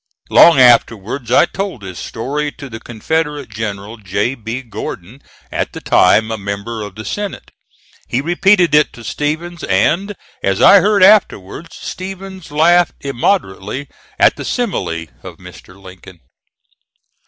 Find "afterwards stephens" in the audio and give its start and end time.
11.03-12.49